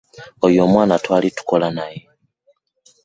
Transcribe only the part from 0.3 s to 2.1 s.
Oyo omwana twaali tukola naye.